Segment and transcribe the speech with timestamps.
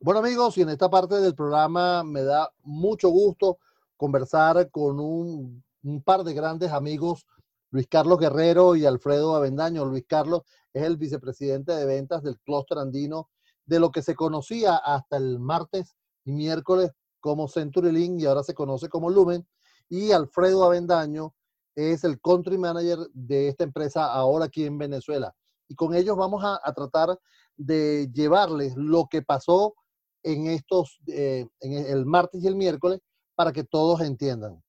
[0.00, 3.58] Bueno amigos, y en esta parte del programa me da mucho gusto
[3.96, 5.62] conversar con un,
[6.04, 7.26] par de grandes amigos,
[7.70, 9.84] Luis Carlos Guerrero y Alfredo Avendaño.
[9.84, 10.42] Luis Carlos
[10.72, 13.28] es el vicepresidente de ventas del clúster andino,
[13.66, 18.54] de lo que se conocía hasta el martes y miércoles como CenturyLink y ahora se
[18.54, 19.46] conoce como Lumen.
[19.88, 21.34] Y Alfredo Avendaño
[21.74, 25.34] es el country manager de esta empresa ahora aquí en Venezuela.
[25.68, 27.18] Y con ellos vamos a, a tratar
[27.60, 29.74] de llevarles lo que pasó
[30.22, 33.00] en estos, eh, en el martes y el miércoles
[33.34, 34.62] para que todos entiendan.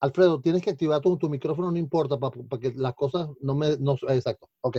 [0.00, 3.54] Alfredo, tienes que activar tu, tu micrófono, no importa, para, para, que las cosas no
[3.54, 3.76] me...
[3.78, 4.78] No, exacto, ok.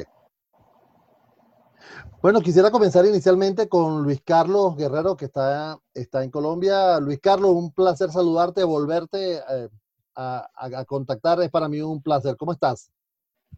[2.22, 7.00] Bueno, quisiera comenzar inicialmente con Luis Carlos Guerrero, que está, está en Colombia.
[7.00, 9.70] Luis Carlos, un placer saludarte, volverte eh,
[10.16, 12.36] a, a contactar, es para mí un placer.
[12.38, 12.92] ¿Cómo estás?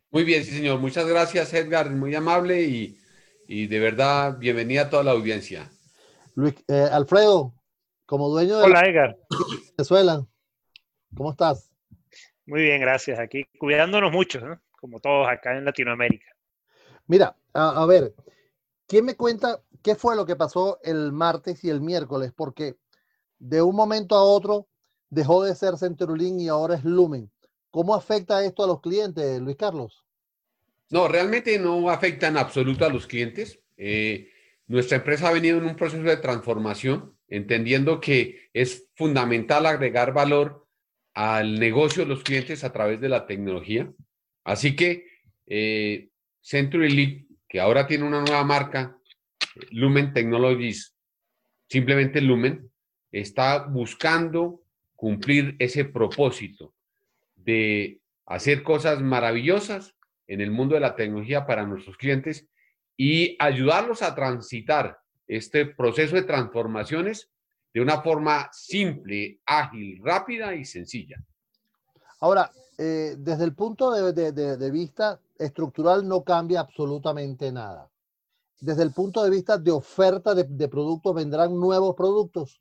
[0.10, 0.80] Muy bien, sí, señor.
[0.80, 2.98] Muchas gracias, Edgar, muy amable y,
[3.48, 5.72] y de verdad, bienvenida a toda la audiencia.
[6.36, 7.54] Luis, eh, Alfredo,
[8.06, 9.18] como dueño de Hola, Edgar.
[9.78, 10.26] Venezuela,
[11.16, 11.72] ¿cómo estás?
[12.46, 13.20] Muy bien, gracias.
[13.20, 14.62] Aquí cuidándonos mucho, ¿no?
[14.80, 16.28] como todos acá en Latinoamérica.
[17.08, 18.14] Mira, a, a, ver,
[18.86, 22.32] ¿quién me cuenta qué fue lo que pasó el martes y el miércoles?
[22.36, 22.76] Porque
[23.40, 24.68] de un momento a otro
[25.10, 27.32] dejó de ser Centurulín y ahora es Lumen.
[27.72, 30.07] ¿Cómo afecta esto a los clientes, Luis Carlos?
[30.90, 33.60] No, realmente no afecta en absoluto a los clientes.
[33.76, 34.32] Eh,
[34.68, 40.66] nuestra empresa ha venido en un proceso de transformación, entendiendo que es fundamental agregar valor
[41.14, 43.92] al negocio de los clientes a través de la tecnología.
[44.44, 45.06] Así que
[45.46, 46.10] eh,
[46.42, 48.98] Century que ahora tiene una nueva marca,
[49.72, 50.96] Lumen Technologies,
[51.70, 52.70] simplemente Lumen,
[53.12, 54.62] está buscando
[54.96, 56.74] cumplir ese propósito
[57.36, 59.97] de hacer cosas maravillosas
[60.28, 62.48] en el mundo de la tecnología para nuestros clientes
[62.96, 67.30] y ayudarlos a transitar este proceso de transformaciones
[67.74, 71.18] de una forma simple, ágil, rápida y sencilla.
[72.20, 77.90] Ahora, eh, desde el punto de, de, de, vista estructural no cambia absolutamente nada.
[78.60, 82.60] Desde el punto de vista de oferta de, de productos, ¿vendrán nuevos productos?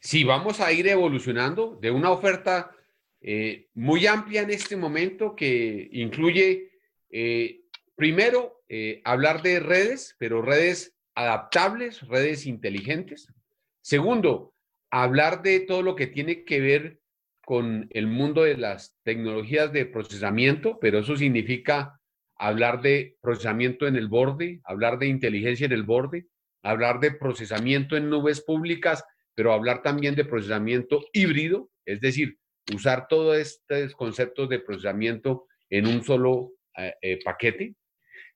[0.00, 2.70] Sí, vamos a ir evolucionando de una oferta
[3.20, 6.70] eh, muy amplia en este momento que incluye
[7.10, 7.62] eh,
[7.98, 13.26] Primero, eh, hablar de redes, pero redes adaptables, redes inteligentes.
[13.80, 14.54] Segundo,
[14.88, 17.00] hablar de todo lo que tiene que ver
[17.44, 22.00] con el mundo de las tecnologías de procesamiento, pero eso significa
[22.36, 26.28] hablar de procesamiento en el borde, hablar de inteligencia en el borde,
[26.62, 29.02] hablar de procesamiento en nubes públicas,
[29.34, 32.38] pero hablar también de procesamiento híbrido, es decir,
[32.74, 37.74] usar todos estos conceptos de procesamiento en un solo eh, eh, paquete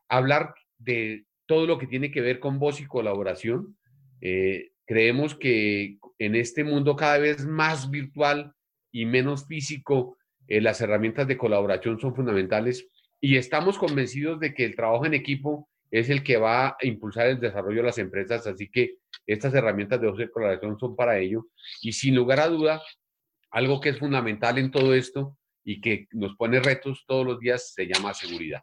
[0.08, 3.78] hablar de todo lo que tiene que ver con voz y colaboración.
[4.20, 8.52] Eh, creemos que en este mundo cada vez más virtual
[8.90, 10.18] y menos físico,
[10.48, 12.86] las herramientas de colaboración son fundamentales
[13.20, 17.28] y estamos convencidos de que el trabajo en equipo es el que va a impulsar
[17.28, 21.18] el desarrollo de las empresas, así que estas herramientas de voz y colaboración son para
[21.18, 21.46] ello.
[21.82, 22.82] Y sin lugar a duda,
[23.52, 27.72] algo que es fundamental en todo esto y que nos pone retos todos los días
[27.74, 28.62] se llama seguridad.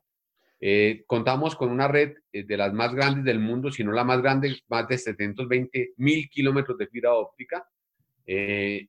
[0.60, 4.04] Eh, contamos con una red eh, de las más grandes del mundo, si no la
[4.04, 7.66] más grande, más de 720 mil kilómetros de fibra óptica.
[8.26, 8.88] Eh,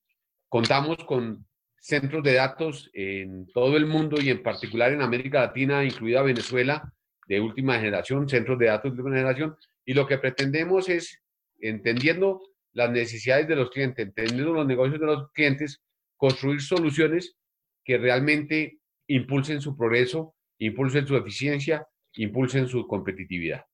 [0.49, 1.47] contamos con
[1.79, 6.93] centros de datos en todo el mundo y en particular en América Latina, incluida Venezuela,
[7.29, 9.57] de última generación, centros de datos de última generación.
[9.85, 11.23] Y lo que pretendemos es,
[11.61, 12.41] entendiendo
[12.73, 15.81] las necesidades de los clientes, entendiendo los negocios de los clientes,
[16.21, 17.35] construir soluciones
[17.83, 23.65] que realmente impulsen su progreso impulsen su eficiencia, impulsen su competitividad.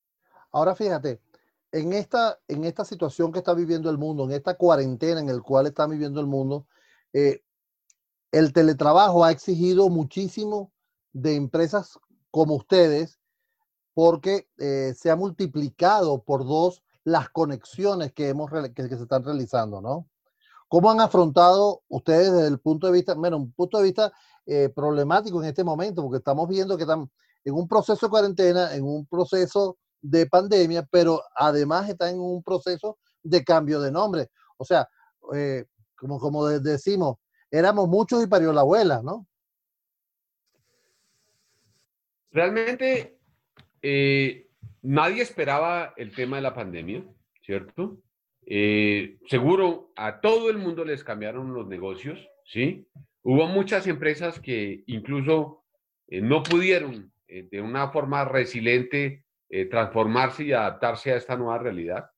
[0.53, 1.21] Ahora fíjate,
[1.73, 5.43] en esta, en esta situación que está viviendo el mundo, en esta cuarentena en el
[5.43, 6.67] cual está viviendo el mundo,
[7.13, 7.43] eh,
[8.33, 10.73] el teletrabajo ha exigido muchísimo
[11.13, 11.99] de empresas
[12.31, 13.19] como ustedes
[13.93, 19.25] porque eh, se ha multiplicado por dos las conexiones que, hemos, que, que, se están
[19.25, 20.09] realizando, ¿no?
[20.69, 24.13] ¿Cómo han afrontado ustedes desde el punto de vista, bueno, un punto de vista
[24.47, 27.11] eh, problemático en este momento, porque estamos viendo que están
[27.45, 32.43] en un proceso de cuarentena, en un proceso de pandemia, pero además están en un
[32.43, 34.31] proceso de cambio de nombre.
[34.57, 34.89] O sea,
[35.35, 35.65] eh,
[35.97, 37.17] como, como decimos,
[37.51, 39.27] éramos muchos y parió la abuela, ¿no?
[42.31, 43.19] Realmente
[43.81, 44.51] eh,
[44.83, 47.05] nadie esperaba el tema de la pandemia,
[47.45, 47.99] ¿cierto?
[48.47, 52.87] Eh, seguro a todo el mundo les cambiaron los negocios, ¿sí?
[53.23, 55.65] Hubo muchas empresas que incluso
[56.07, 59.25] eh, no pudieron eh, de una forma resiliente
[59.71, 62.11] transformarse y adaptarse a esta nueva realidad.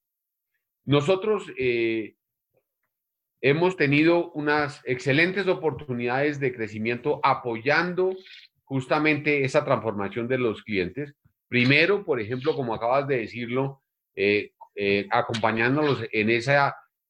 [0.87, 1.53] Nosotros
[3.43, 8.17] hemos tenido unas excelentes oportunidades de crecimiento apoyando
[8.65, 11.15] justamente esa transformación de los clientes.
[11.49, 13.83] Primero, por ejemplo, como acabas de decirlo,
[14.15, 14.53] eh,
[15.11, 16.57] acompañándolos en ese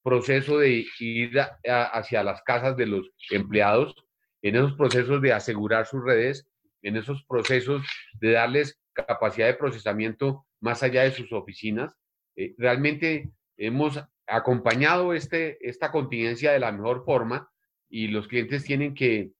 [0.02, 3.94] proceso de ir hacia las casas de los empleados,
[4.42, 6.48] en esos procesos de asegurar sus redes,
[6.82, 7.86] en esos procesos
[8.20, 11.94] de darles capacidad de procesamiento más allá de sus oficinas.
[12.36, 17.50] Eh, realmente hemos acompañado este, esta contingencia de la mejor forma
[17.88, 19.32] y los clientes tienen que,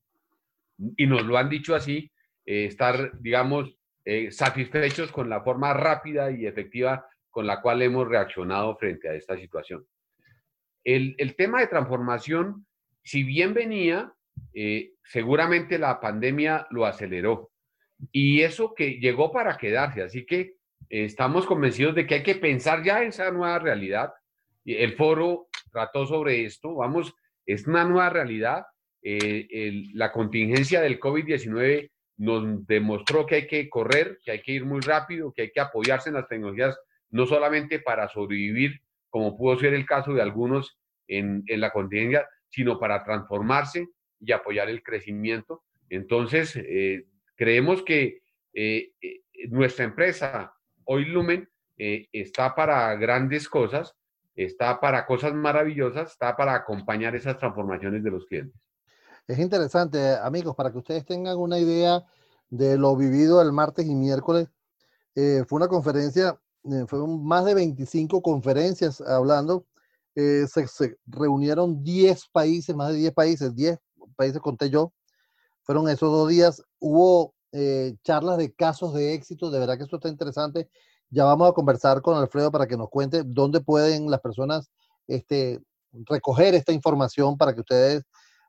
[0.97, 2.11] y nos lo han dicho así,
[2.47, 7.05] eh, estar, digamos, eh, satisfechos con la forma rápida y efectiva
[7.39, 9.87] con la cual hemos reaccionado frente a esta situación.
[10.83, 12.67] El, tema de transformación,
[13.05, 14.13] si bien venía,
[15.05, 17.53] seguramente la pandemia lo aceleró.
[18.11, 22.35] Y eso que llegó para quedarse, así que eh, estamos convencidos de que hay que
[22.35, 24.13] pensar ya en esa nueva realidad.
[24.65, 27.15] El foro trató sobre esto, vamos,
[27.47, 28.65] es una nueva realidad.
[29.01, 34.65] Eh, la contingencia del COVID-19 nos demostró que hay que correr, que hay que ir
[34.65, 36.77] muy rápido, que hay que apoyarse en las tecnologías,
[37.11, 42.27] no solamente para sobrevivir, como pudo ser el caso de algunos en, en la contingencia,
[42.49, 43.89] sino para transformarse
[44.21, 45.63] y apoyar el crecimiento.
[45.89, 47.07] Entonces, eh,
[47.39, 48.21] Creemos que
[48.53, 50.53] eh, eh, nuestra empresa,
[50.85, 53.95] hoy Lumen, está para grandes cosas,
[54.35, 58.61] está para cosas maravillosas, está para acompañar esas transformaciones de los clientes.
[59.29, 62.03] Es interesante, amigos, para que ustedes tengan una idea
[62.51, 64.49] de lo vivido el martes y miércoles.
[65.15, 66.37] fue una conferencia,
[66.89, 69.67] fueron más de 25 conferencias hablando.
[70.15, 73.79] Se, se, reunieron 10 países, más de 10 países, 10
[74.17, 74.93] países conté yo,
[75.63, 76.63] fueron esos dos días.
[76.81, 80.69] Hubo eh, charlas de casos de éxito, de verdad que esto está interesante.
[81.11, 84.71] Ya vamos a conversar con Alfredo para que nos cuente dónde pueden las personas
[85.07, 85.61] este,
[85.93, 88.03] recoger esta información para que ustedes,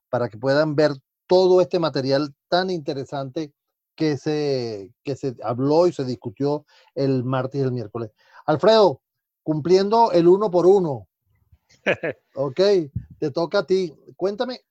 [0.09, 0.91] para que puedan ver
[1.27, 3.53] todo este material tan interesante
[3.99, 6.65] que se, que se habló y se discutió
[6.95, 8.11] el martes y el miércoles.
[8.45, 9.01] Alfredo,
[9.43, 11.09] cumpliendo el uno por uno.
[12.35, 12.61] ok,
[13.19, 13.93] te toca a ti.
[14.15, 14.61] Cuéntame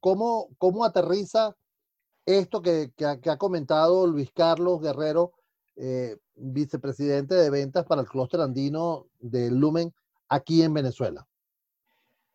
[0.00, 1.56] cómo, cómo aterriza
[2.26, 5.30] esto que, ha, comentado Luis Carlos Guerrero,
[5.76, 9.94] eh, vicepresidente de ventas para el clúster andino de Lumen
[10.28, 11.24] aquí en Venezuela.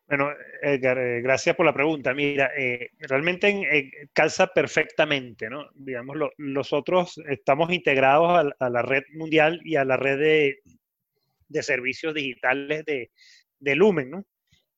[0.07, 0.29] Bueno,
[0.61, 2.13] Edgar, eh, gracias por la pregunta.
[2.13, 5.67] Mira, eh, realmente calza perfectamente, ¿no?
[5.75, 10.17] Digamos, nosotros estamos integrados a, la red mundial y a la red
[11.49, 14.23] de, servicios digitales de, Lumen, ¿no?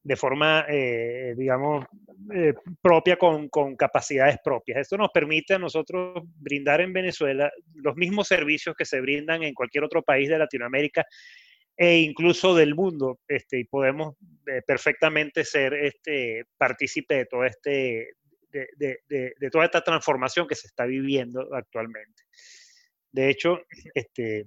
[0.01, 1.85] de forma, eh, digamos,
[2.33, 4.79] eh, propia con, capacidades propias.
[4.79, 9.53] Esto nos permite a nosotros brindar en Venezuela los mismos servicios que se brindan en
[9.53, 11.05] cualquier otro país de Latinoamérica
[11.81, 14.15] e incluso del mundo, este, y podemos
[14.47, 18.15] eh, perfectamente ser este, partícipe de todo este,
[18.51, 22.23] de, toda esta transformación que se está viviendo actualmente.
[23.11, 23.61] De hecho,
[23.93, 24.45] este,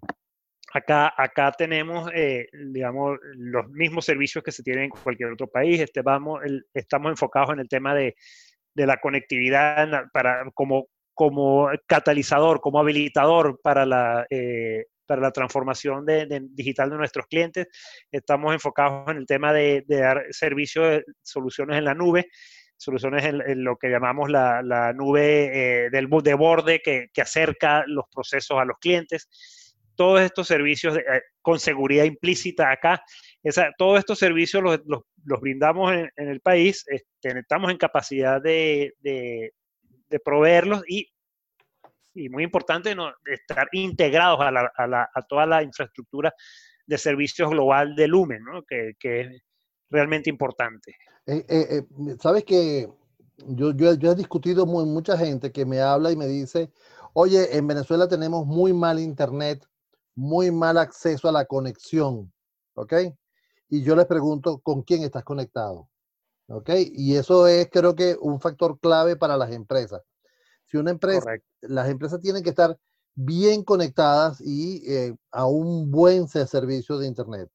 [0.74, 5.78] Acá, acá tenemos, eh, digamos, los mismos servicios que se tienen en cualquier otro país.
[5.78, 6.40] Este, vamos,
[6.72, 8.14] estamos enfocados en el tema de,
[8.74, 16.06] de la conectividad para, como, como catalizador, como habilitador para la, eh, para la transformación
[16.06, 17.66] de, digital de nuestros clientes.
[18.10, 22.30] Estamos enfocados en el tema de, dar servicios, soluciones en la nube,
[22.78, 28.58] soluciones en, lo que llamamos la, nube eh, del, de borde que, acerca los procesos
[28.58, 29.28] a los clientes
[29.94, 31.02] todos estos servicios eh,
[31.42, 33.04] con seguridad implícita acá.
[33.76, 38.94] todos estos servicios los, brindamos en, el país, este, estamos en capacidad de,
[40.24, 41.11] proveerlos y,
[42.14, 43.12] y, muy importante, ¿no?
[43.26, 46.34] estar integrados a, la, a, la, a, toda la infraestructura
[46.86, 48.62] de servicios global de Lumen, ¿no?
[48.64, 49.42] que, que, es
[49.90, 50.96] realmente importante.
[51.26, 51.82] Eh, eh,
[52.20, 52.88] Sabes que
[53.48, 56.70] yo, yo, yo, he discutido con mucha gente que me habla y me dice,
[57.12, 59.66] oye, en Venezuela tenemos muy mal internet,
[60.14, 62.32] muy mal acceso a la conexión,
[62.74, 62.94] ¿ok?
[63.72, 65.88] Y yo les pregunto, ¿con quién estás conectado?
[66.48, 66.68] ¿Ok?
[66.92, 70.02] Y eso es, creo que, un factor clave para las empresas.
[70.72, 72.78] Si una empresa, las empresas tienen que estar
[73.14, 77.50] bien conectadas y eh, a un buen servicio de Internet.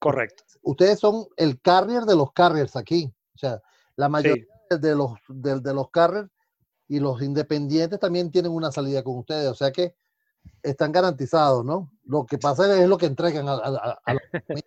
[0.00, 0.42] Correcto.
[0.62, 3.14] Ustedes son el carrier de los carriers aquí.
[3.36, 3.62] O sea,
[3.94, 6.28] la mayoría de, los, de, de los carriers
[6.88, 9.48] y los independientes también tienen una salida con ustedes.
[9.48, 9.94] O sea que
[10.60, 11.92] están garantizados, ¿no?
[12.06, 14.00] Lo que pasa es lo que entregan a,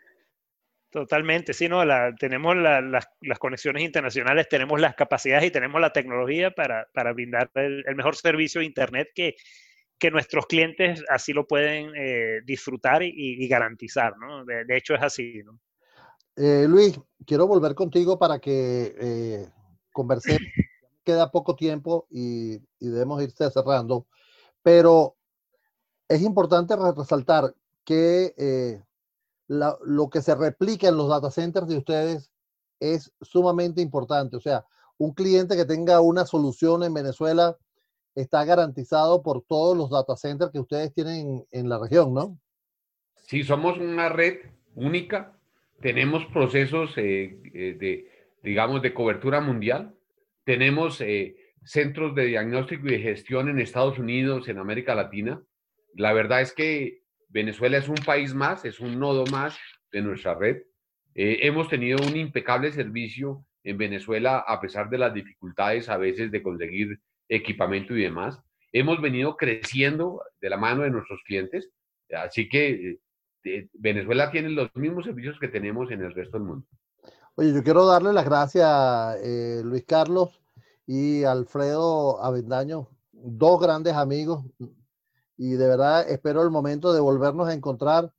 [0.91, 1.83] Totalmente, sí, ¿no?
[2.19, 3.07] tenemos las,
[3.39, 8.65] conexiones internacionales, tenemos las capacidades y tenemos la tecnología para, brindar el, mejor servicio de
[8.65, 9.37] Internet que,
[9.97, 14.43] que nuestros clientes así lo pueden eh, disfrutar y, garantizar, ¿no?
[14.43, 15.57] De, hecho es así, ¿no?
[16.35, 19.47] Eh, Luis, quiero volver contigo para que eh,
[19.93, 20.41] conversemos.
[21.05, 24.07] Queda poco tiempo y, y debemos irse cerrando,
[24.61, 25.15] pero
[26.07, 27.55] es importante resaltar
[27.85, 28.83] que
[29.51, 32.31] eh, lo que se replica en los data centers de ustedes
[32.79, 34.37] es sumamente importante.
[34.37, 34.65] O sea,
[34.97, 37.57] un cliente que tenga una solución en Venezuela
[38.15, 42.39] está garantizado por todos los data centers que ustedes tienen en la región, ¿no?
[43.27, 44.37] Sí, somos una red
[44.75, 45.33] única.
[45.81, 48.09] Tenemos procesos eh, eh, de,
[48.43, 49.95] digamos, de cobertura mundial.
[50.43, 51.03] Tenemos
[51.63, 55.41] centros de diagnóstico y de gestión en Estados Unidos, en América Latina.
[55.93, 57.00] La verdad es que
[57.31, 59.57] Venezuela es un país más, es un nodo más
[59.91, 60.57] de nuestra red.
[61.15, 66.31] Eh, hemos tenido un impecable servicio en Venezuela a pesar de las dificultades a veces
[66.31, 68.39] de conseguir equipamiento y demás.
[68.73, 71.69] Hemos venido creciendo de la mano de nuestros clientes,
[72.13, 72.99] así que
[73.43, 76.65] eh, Venezuela tiene los mismos servicios que tenemos en el resto del mundo.
[77.35, 78.67] Oye, yo quiero darle las gracias,
[79.23, 80.41] eh, Luis Carlos
[80.85, 84.43] y Alfredo Avendaño, dos grandes amigos,
[85.41, 88.13] y de verdad espero el momento de volvernos a encontrar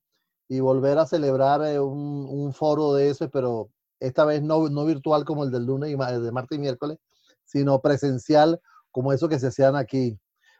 [0.48, 5.24] y volver a celebrar eh, un, foro de ese, pero esta vez no, no virtual
[5.24, 6.98] como el del lunes y de martes y miércoles,
[7.44, 8.60] sino presencial
[8.90, 10.18] como eso que se hacían aquí.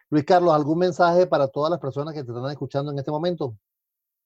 [0.08, 3.56] Luis Carlos, ¿algún mensaje para todas las personas que te están escuchando en este momento?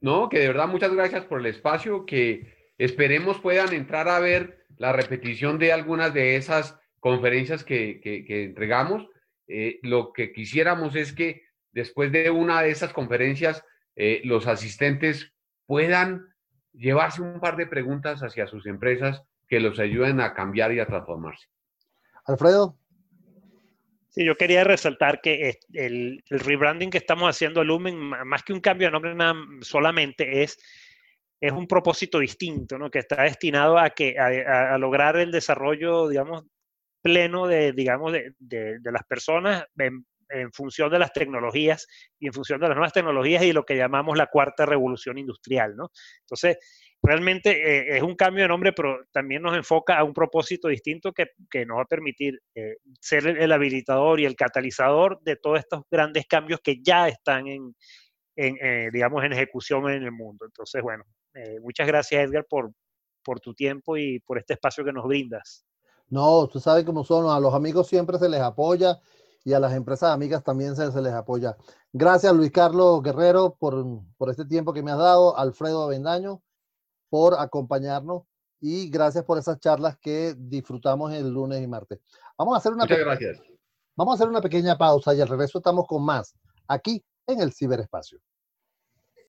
[0.03, 4.67] No, que de verdad muchas gracias por el espacio, que esperemos puedan entrar a ver
[4.77, 9.09] la repetición de algunas de esas conferencias que, entregamos.
[9.49, 11.46] Eh, lo que quisiéramos es que
[11.77, 13.63] después de una de esas conferencias,
[13.97, 15.35] eh, los asistentes
[15.67, 16.27] puedan
[16.73, 20.87] llevarse un par de preguntas hacia sus empresas que los ayuden a cambiar y a
[20.87, 21.49] transformarse.
[22.25, 22.79] Alfredo.
[24.09, 28.61] Sí, yo quería resaltar que el, rebranding que estamos haciendo a Lumen, más que un
[28.61, 29.15] cambio de nombre
[29.61, 30.59] solamente, es,
[31.39, 32.91] es un propósito distinto, ¿no?
[32.91, 36.45] que está destinado a, que, a, lograr el desarrollo, digamos,
[37.03, 41.87] pleno de, digamos, de, de, de las personas en, en función de las tecnologías
[42.19, 45.77] y en función de las nuevas tecnologías y lo que llamamos la cuarta revolución industrial,
[45.77, 45.91] ¿no?
[46.21, 46.59] Entonces,
[47.03, 51.13] realmente eh, es un cambio de nombre, pero también nos enfoca a un propósito distinto
[51.13, 55.83] que, nos va a permitir eh, ser el, habilitador y el catalizador de todos estos
[55.91, 57.75] grandes cambios que ya están en,
[58.37, 60.45] eh, digamos, en ejecución en el mundo.
[60.45, 61.05] Entonces, bueno,
[61.61, 62.73] muchas gracias Edgar por,
[63.23, 65.67] por tu tiempo y por este espacio que nos brindas.
[66.09, 68.99] No, tú sabes cómo son, a los amigos siempre se les apoya
[69.47, 71.57] y a las empresas amigas también se, les apoya.
[71.93, 73.87] Gracias Luis Carlos Guerrero por,
[74.19, 76.43] por este tiempo que me has dado, Alfredo Avendaño
[77.09, 78.25] por acompañarnos
[78.61, 82.01] y gracias por esas charlas que disfrutamos el lunes y martes.
[82.37, 83.41] Vamos a hacer una Muchas gracias.
[83.95, 86.35] Vamos a hacer una pequeña pausa y al regreso estamos con más
[86.67, 88.19] aquí en el ciberespacio.